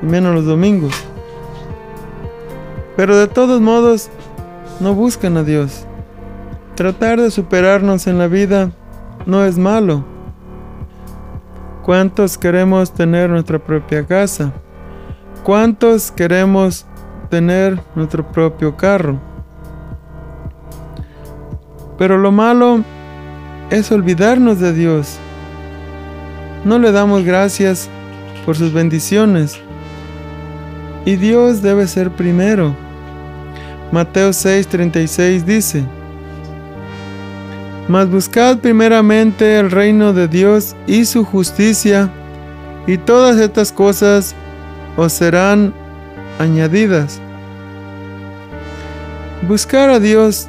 y 0.01 0.07
menos 0.07 0.35
los 0.35 0.47
domingos. 0.47 0.95
Pero 2.97 3.17
de 3.19 3.29
todos 3.29 3.61
modos, 3.61 4.09
no 4.81 4.95
buscan 4.95 5.37
a 5.37 5.43
Dios. 5.43 5.87
Tratar 6.75 7.21
de 7.21 7.31
superarnos 7.31 8.07
en 8.07 8.19
la 8.19 8.27
vida 8.27 8.71
no 9.27 9.45
es 9.45 9.59
malo. 9.59 10.05
¿Cuántos 11.83 12.39
queremos 12.39 12.93
tener 12.93 13.29
nuestra 13.29 13.59
propia 13.59 14.07
casa? 14.07 14.53
¿Cuántos 15.43 16.11
queremos 16.11 16.87
tener 17.29 17.81
nuestro 17.95 18.31
propio 18.31 18.77
carro? 18.77 19.19
Pero 21.99 22.19
lo 22.19 22.33
malo 22.33 22.85
es 23.71 23.91
olvidarnos 23.91 24.61
de 24.61 24.73
Dios. 24.73 25.19
No 26.65 26.79
le 26.79 26.93
damos 26.93 27.25
gracias 27.25 27.89
por 28.47 28.57
sus 28.57 28.73
bendiciones. 28.73 29.61
Y 31.05 31.17
Dios 31.17 31.63
debe 31.63 31.89
ser 31.89 32.11
primero. 32.11 32.75
Mateo 33.93 34.31
6:36 34.31 35.45
dice, 35.45 35.85
Mas 37.89 38.09
buscad 38.09 38.57
primeramente 38.57 39.59
el 39.59 39.71
reino 39.71 40.15
de 40.15 40.29
Dios 40.29 40.75
y 40.87 41.05
su 41.05 41.25
justicia, 41.27 42.11
y 42.87 42.97
todas 42.97 43.37
estas 43.37 43.71
cosas 43.71 44.35
os 44.97 45.13
serán 45.13 45.75
añadidas. 46.39 47.21
Buscar 49.47 49.91
a 49.91 50.01
Dios 50.01 50.49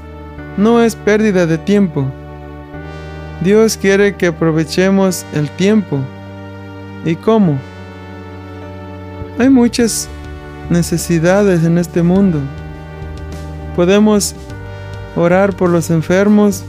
no 0.56 0.82
es 0.82 0.96
pérdida 0.96 1.46
de 1.46 1.58
tiempo. 1.58 2.06
Dios 3.42 3.76
quiere 3.76 4.16
que 4.16 4.28
aprovechemos 4.28 5.26
el 5.34 5.50
tiempo. 5.50 6.00
¿Y 7.04 7.18
cómo? 7.18 7.60
Hay 9.38 9.50
muchas 9.50 10.08
necesidades 10.70 11.66
en 11.66 11.78
este 11.78 12.02
mundo. 12.04 12.40
Podemos 13.76 14.36
orar 15.16 15.56
por 15.56 15.70
los 15.70 15.90
enfermos, 15.90 16.64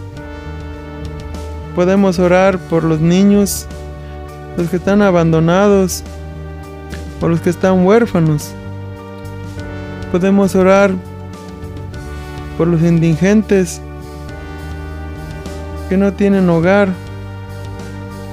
podemos 1.74 2.18
orar 2.18 2.58
por 2.58 2.84
los 2.84 3.00
niños, 3.00 3.66
los 4.56 4.68
que 4.68 4.76
están 4.76 5.02
abandonados, 5.02 6.02
o 7.20 7.28
los 7.28 7.40
que 7.40 7.50
están 7.50 7.84
huérfanos. 7.86 8.52
Podemos 10.12 10.54
orar 10.54 10.92
por 12.56 12.68
los 12.68 12.82
indigentes 12.82 13.80
que 15.88 15.96
no 15.96 16.12
tienen 16.12 16.48
hogar, 16.48 16.88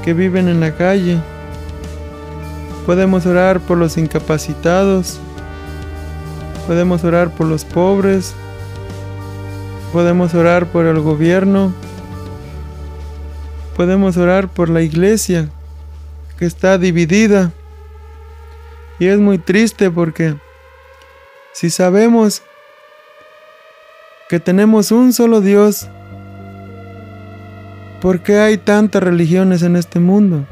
que 0.03 0.13
viven 0.13 0.47
en 0.47 0.59
la 0.59 0.75
calle. 0.75 1.19
Podemos 2.85 3.25
orar 3.25 3.59
por 3.59 3.77
los 3.77 3.97
incapacitados. 3.97 5.19
Podemos 6.67 7.03
orar 7.03 7.29
por 7.29 7.47
los 7.47 7.63
pobres. 7.63 8.35
Podemos 9.93 10.33
orar 10.33 10.67
por 10.67 10.85
el 10.85 11.01
gobierno. 11.01 11.73
Podemos 13.75 14.15
orar 14.15 14.47
por 14.47 14.69
la 14.69 14.81
iglesia 14.81 15.49
que 16.37 16.45
está 16.45 16.77
dividida. 16.77 17.51
Y 18.99 19.07
es 19.07 19.19
muy 19.19 19.37
triste 19.37 19.91
porque 19.91 20.35
si 21.51 21.69
sabemos 21.69 22.41
que 24.29 24.39
tenemos 24.39 24.91
un 24.93 25.11
solo 25.11 25.41
Dios, 25.41 25.89
¿por 27.99 28.21
qué 28.21 28.39
hay 28.39 28.57
tantas 28.57 29.03
religiones 29.03 29.61
en 29.61 29.75
este 29.75 29.99
mundo? 29.99 30.45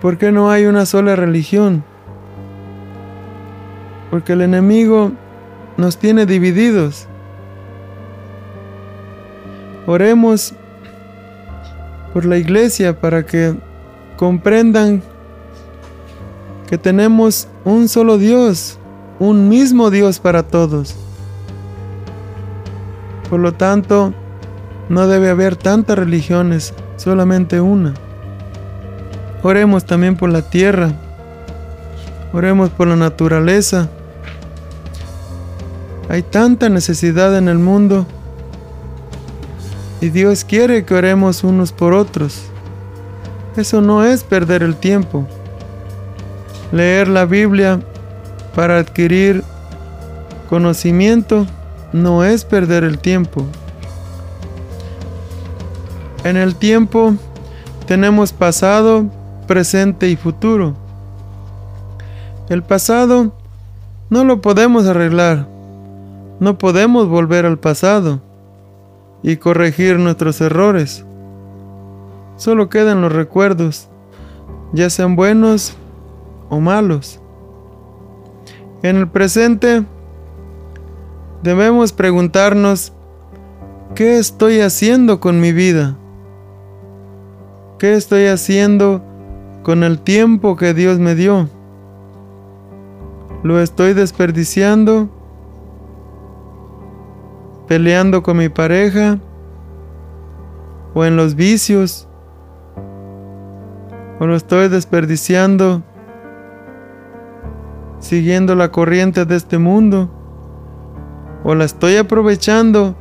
¿Por 0.00 0.16
qué 0.16 0.30
no 0.30 0.48
hay 0.48 0.66
una 0.66 0.86
sola 0.86 1.16
religión? 1.16 1.82
Porque 4.10 4.34
el 4.34 4.42
enemigo 4.42 5.10
nos 5.78 5.96
tiene 5.96 6.26
divididos. 6.26 7.06
Oremos 9.86 10.52
por 12.12 12.26
la 12.26 12.36
iglesia 12.36 13.00
para 13.00 13.24
que 13.24 13.54
comprendan 14.16 15.02
que 16.68 16.76
tenemos 16.76 17.48
un 17.64 17.88
solo 17.88 18.18
Dios, 18.18 18.78
un 19.20 19.48
mismo 19.48 19.90
Dios 19.90 20.18
para 20.18 20.42
todos. 20.42 20.94
Por 23.30 23.40
lo 23.40 23.54
tanto, 23.54 24.12
no 24.88 25.06
debe 25.06 25.30
haber 25.30 25.54
tantas 25.56 25.96
religiones, 25.96 26.74
solamente 26.96 27.60
una. 27.60 27.94
Oremos 29.42 29.84
también 29.84 30.16
por 30.16 30.30
la 30.30 30.42
tierra. 30.42 30.90
Oremos 32.32 32.70
por 32.70 32.88
la 32.88 32.96
naturaleza. 32.96 33.88
Hay 36.08 36.22
tanta 36.22 36.68
necesidad 36.68 37.36
en 37.36 37.48
el 37.48 37.58
mundo. 37.58 38.06
Y 40.00 40.08
Dios 40.08 40.44
quiere 40.44 40.84
que 40.84 40.94
oremos 40.94 41.44
unos 41.44 41.72
por 41.72 41.92
otros. 41.92 42.42
Eso 43.56 43.80
no 43.80 44.04
es 44.04 44.24
perder 44.24 44.62
el 44.62 44.76
tiempo. 44.76 45.26
Leer 46.72 47.08
la 47.08 47.24
Biblia 47.24 47.80
para 48.54 48.78
adquirir 48.78 49.42
conocimiento 50.48 51.46
no 51.92 52.24
es 52.24 52.44
perder 52.44 52.84
el 52.84 52.98
tiempo. 52.98 53.44
En 56.24 56.36
el 56.36 56.54
tiempo 56.54 57.14
tenemos 57.86 58.32
pasado, 58.32 59.06
presente 59.46 60.08
y 60.08 60.16
futuro. 60.16 60.74
El 62.48 62.62
pasado 62.62 63.34
no 64.10 64.24
lo 64.24 64.40
podemos 64.40 64.86
arreglar. 64.86 65.57
No 66.40 66.56
podemos 66.56 67.08
volver 67.08 67.46
al 67.46 67.58
pasado 67.58 68.20
y 69.22 69.36
corregir 69.36 69.98
nuestros 69.98 70.40
errores. 70.40 71.04
Solo 72.36 72.68
quedan 72.68 73.00
los 73.00 73.12
recuerdos, 73.12 73.88
ya 74.72 74.88
sean 74.90 75.16
buenos 75.16 75.76
o 76.48 76.60
malos. 76.60 77.20
En 78.82 78.96
el 78.96 79.08
presente 79.08 79.84
debemos 81.42 81.92
preguntarnos, 81.92 82.92
¿qué 83.96 84.18
estoy 84.18 84.60
haciendo 84.60 85.18
con 85.18 85.40
mi 85.40 85.52
vida? 85.52 85.96
¿Qué 87.80 87.94
estoy 87.94 88.26
haciendo 88.26 89.02
con 89.64 89.82
el 89.82 89.98
tiempo 89.98 90.56
que 90.56 90.74
Dios 90.74 91.00
me 91.00 91.16
dio? 91.16 91.48
¿Lo 93.42 93.60
estoy 93.60 93.94
desperdiciando? 93.94 95.08
¿Peleando 97.68 98.22
con 98.22 98.38
mi 98.38 98.48
pareja? 98.48 99.18
¿O 100.94 101.04
en 101.04 101.16
los 101.16 101.34
vicios? 101.34 102.08
¿O 104.18 104.26
lo 104.26 104.34
estoy 104.34 104.68
desperdiciando 104.68 105.82
siguiendo 108.00 108.54
la 108.54 108.72
corriente 108.72 109.26
de 109.26 109.36
este 109.36 109.58
mundo? 109.58 110.10
¿O 111.44 111.54
la 111.54 111.64
estoy 111.64 111.96
aprovechando 111.96 112.96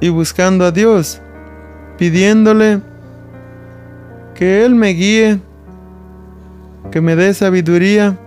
y 0.00 0.08
buscando 0.08 0.64
a 0.64 0.72
Dios, 0.72 1.20
pidiéndole 1.98 2.80
que 4.34 4.64
Él 4.64 4.74
me 4.74 4.88
guíe, 4.88 5.40
que 6.90 7.00
me 7.00 7.14
dé 7.14 7.34
sabiduría 7.34 8.18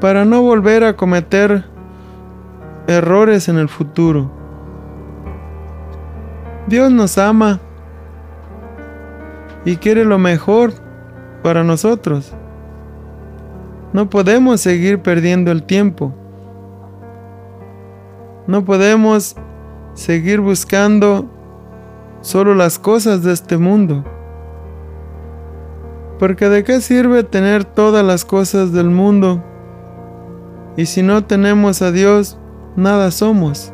para 0.00 0.24
no 0.24 0.42
volver 0.42 0.84
a 0.84 0.96
cometer 0.96 1.64
errores 2.88 3.48
en 3.48 3.58
el 3.58 3.68
futuro. 3.68 4.30
Dios 6.66 6.90
nos 6.90 7.18
ama 7.18 7.60
y 9.64 9.76
quiere 9.76 10.04
lo 10.04 10.18
mejor 10.18 10.72
para 11.42 11.62
nosotros. 11.62 12.34
No 13.92 14.10
podemos 14.10 14.60
seguir 14.60 15.00
perdiendo 15.00 15.52
el 15.52 15.62
tiempo. 15.62 16.14
No 18.46 18.64
podemos 18.64 19.36
seguir 19.94 20.40
buscando 20.40 21.30
solo 22.22 22.54
las 22.54 22.78
cosas 22.78 23.22
de 23.22 23.32
este 23.32 23.58
mundo. 23.58 24.04
Porque 26.18 26.48
de 26.48 26.64
qué 26.64 26.80
sirve 26.80 27.22
tener 27.22 27.64
todas 27.64 28.04
las 28.04 28.24
cosas 28.24 28.72
del 28.72 28.90
mundo 28.90 29.44
y 30.76 30.86
si 30.86 31.02
no 31.02 31.24
tenemos 31.24 31.82
a 31.82 31.90
Dios, 31.90 32.38
nada 32.78 33.10
somos. 33.10 33.72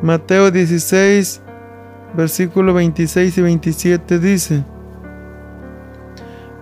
Mateo 0.00 0.50
16, 0.50 1.42
versículo 2.16 2.72
26 2.72 3.36
y 3.36 3.42
27 3.42 4.18
dice, 4.18 4.64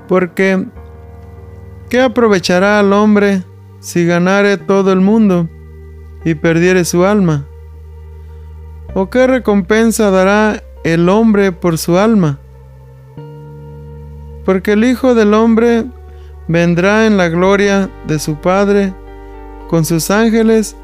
Porque, 0.09 0.65
¿qué 1.91 2.01
aprovechará 2.01 2.81
al 2.81 2.93
hombre 2.93 3.43
si 3.81 4.07
ganare 4.07 4.57
todo 4.57 4.93
el 4.93 5.01
mundo 5.01 5.49
y 6.25 6.35
perdiere 6.35 6.85
su 6.85 7.05
alma? 7.05 7.45
¿O 8.95 9.11
qué 9.11 9.27
recompensa 9.27 10.11
dará 10.11 10.63
el 10.85 11.09
hombre 11.09 11.53
por 11.53 11.77
su 11.77 11.99
alma? 11.99 12.39
Porque 14.45 14.73
el 14.73 14.85
Hijo 14.85 15.15
del 15.15 15.35
Hombre 15.35 15.87
vendrá 16.49 17.07
en 17.07 17.17
la 17.17 17.29
gloria 17.29 17.91
de 18.07 18.19
su 18.19 18.37
Padre 18.37 18.95
con 19.69 19.85
sus 19.85 20.11
ángeles 20.11 20.77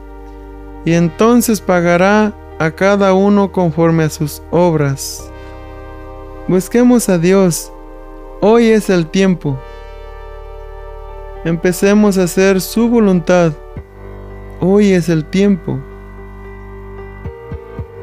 y 0.85 0.93
entonces 0.93 1.61
pagará 1.61 2.33
a 2.59 2.71
cada 2.71 3.15
uno 3.15 3.53
conforme 3.53 4.05
a 4.05 4.11
sus 4.11 4.43
obras. 4.51 5.31
Busquemos 6.49 7.09
a 7.09 7.19
Dios. 7.19 7.73
Hoy 8.41 8.67
es 8.69 8.91
el 8.91 9.07
tiempo. 9.07 9.59
Empecemos 11.45 12.19
a 12.19 12.25
hacer 12.25 12.61
su 12.61 12.89
voluntad. 12.89 13.53
Hoy 14.61 14.93
es 14.93 15.09
el 15.09 15.25
tiempo. 15.25 15.79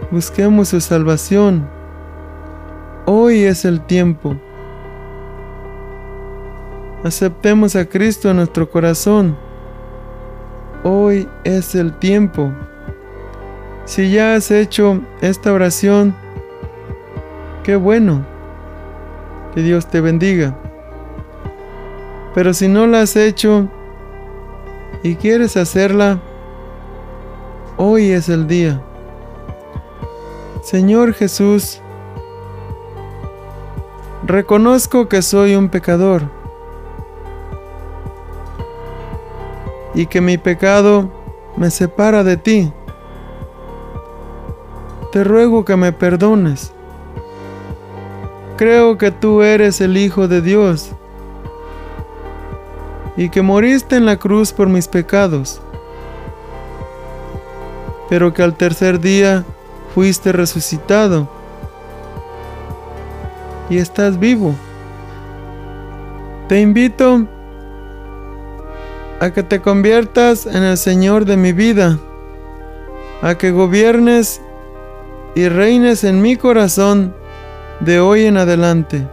Busquemos 0.09 0.69
su 0.69 0.81
salvación. 0.81 1.69
Hoy 3.05 3.43
es 3.43 3.65
el 3.65 3.81
tiempo. 3.81 4.35
Aceptemos 7.03 7.75
a 7.75 7.85
Cristo 7.85 8.31
en 8.31 8.37
nuestro 8.37 8.69
corazón. 8.69 9.37
Hoy 10.89 11.27
es 11.43 11.75
el 11.75 11.91
tiempo. 11.91 12.53
Si 13.83 14.09
ya 14.09 14.35
has 14.35 14.51
hecho 14.51 15.01
esta 15.19 15.51
oración, 15.51 16.15
qué 17.63 17.75
bueno. 17.75 18.25
Que 19.53 19.63
Dios 19.63 19.87
te 19.87 19.99
bendiga. 19.99 20.57
Pero 22.33 22.53
si 22.53 22.69
no 22.69 22.87
la 22.87 23.01
has 23.01 23.17
hecho 23.17 23.67
y 25.03 25.15
quieres 25.15 25.57
hacerla, 25.57 26.21
hoy 27.75 28.11
es 28.11 28.29
el 28.29 28.47
día. 28.47 28.81
Señor 30.63 31.13
Jesús, 31.13 31.81
reconozco 34.25 35.09
que 35.09 35.21
soy 35.21 35.57
un 35.57 35.67
pecador 35.67 36.36
y 39.97 40.05
que 40.05 40.21
mi 40.21 40.37
pecado 40.37 41.09
me 41.55 41.71
separa 41.71 42.23
de 42.23 42.37
ti. 42.37 42.71
Te 45.11 45.23
ruego 45.23 45.65
que 45.65 45.75
me 45.75 45.91
perdones. 45.91 46.71
Creo 48.57 48.99
que 48.99 49.09
tú 49.09 49.41
eres 49.41 49.81
el 49.81 49.97
Hijo 49.97 50.27
de 50.27 50.43
Dios 50.43 50.91
y 53.15 53.29
que 53.29 53.41
moriste 53.41 53.95
en 53.95 54.05
la 54.05 54.17
cruz 54.17 54.53
por 54.53 54.69
mis 54.69 54.87
pecados, 54.87 55.59
pero 58.07 58.35
que 58.35 58.43
al 58.43 58.53
tercer 58.53 58.99
día 58.99 59.45
fuiste 59.95 60.31
resucitado 60.31 61.27
y 63.67 63.79
estás 63.79 64.19
vivo. 64.19 64.53
Te 66.47 66.61
invito 66.61 67.27
a 69.19 69.31
que 69.31 69.43
te 69.43 69.61
conviertas 69.61 70.45
en 70.45 70.63
el 70.63 70.77
Señor 70.77 71.25
de 71.25 71.37
mi 71.37 71.53
vida, 71.53 71.97
a 73.21 73.35
que 73.35 73.51
gobiernes 73.51 74.41
y 75.35 75.49
reines 75.49 76.03
en 76.03 76.21
mi 76.21 76.35
corazón 76.35 77.13
de 77.79 77.99
hoy 77.99 78.25
en 78.25 78.37
adelante. 78.37 79.07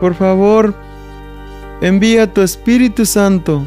Por 0.00 0.14
favor, 0.14 0.74
envía 1.80 2.32
tu 2.32 2.42
Espíritu 2.42 3.06
Santo 3.06 3.66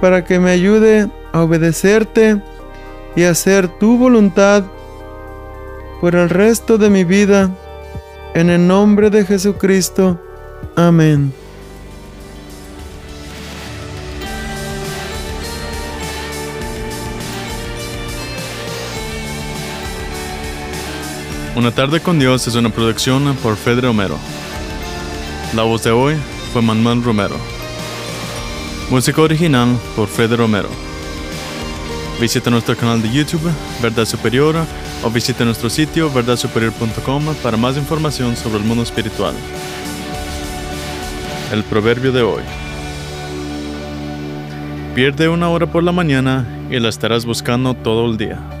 para 0.00 0.24
que 0.24 0.38
me 0.38 0.50
ayude 0.50 1.10
a 1.32 1.42
obedecerte 1.42 2.42
y 3.16 3.24
hacer 3.24 3.68
tu 3.78 3.96
voluntad 3.96 4.64
por 6.00 6.14
el 6.14 6.28
resto 6.28 6.78
de 6.78 6.90
mi 6.90 7.04
vida. 7.04 7.50
En 8.34 8.50
el 8.50 8.66
nombre 8.66 9.10
de 9.10 9.24
Jesucristo. 9.24 10.18
Amén. 10.74 11.43
Una 21.56 21.70
tarde 21.70 22.00
con 22.00 22.18
Dios 22.18 22.48
es 22.48 22.56
una 22.56 22.68
producción 22.68 23.32
por 23.36 23.56
Fede 23.56 23.82
Romero. 23.82 24.18
La 25.54 25.62
voz 25.62 25.84
de 25.84 25.92
hoy 25.92 26.16
fue 26.52 26.60
Manuel 26.62 27.04
Romero. 27.04 27.36
Música 28.90 29.22
original 29.22 29.78
por 29.94 30.08
Fede 30.08 30.36
Romero. 30.36 30.68
Visita 32.20 32.50
nuestro 32.50 32.76
canal 32.76 33.00
de 33.00 33.08
YouTube, 33.08 33.52
Verdad 33.80 34.04
Superior, 34.04 34.56
o 35.04 35.10
visita 35.10 35.44
nuestro 35.44 35.70
sitio 35.70 36.10
verdadsuperior.com 36.10 37.34
para 37.40 37.56
más 37.56 37.76
información 37.76 38.34
sobre 38.34 38.58
el 38.58 38.64
mundo 38.64 38.82
espiritual. 38.82 39.34
El 41.52 41.62
proverbio 41.62 42.10
de 42.10 42.22
hoy. 42.22 42.42
Pierde 44.96 45.28
una 45.28 45.48
hora 45.50 45.66
por 45.70 45.84
la 45.84 45.92
mañana 45.92 46.46
y 46.68 46.80
la 46.80 46.88
estarás 46.88 47.24
buscando 47.24 47.74
todo 47.74 48.10
el 48.10 48.16
día. 48.16 48.53